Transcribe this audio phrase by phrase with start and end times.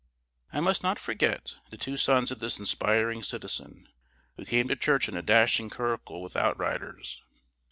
[0.51, 3.87] I must not forget the two sons of this inspiring citizen,
[4.35, 7.21] who came to church in a dashing curricle with outriders.